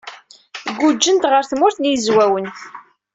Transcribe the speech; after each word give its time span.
Guǧǧent 0.79 1.29
ɣer 1.31 1.43
Tmurt 1.51 1.77
n 1.79 1.89
Yizwawen. 1.89 2.47